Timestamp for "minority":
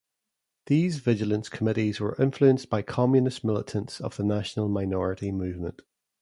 4.67-5.31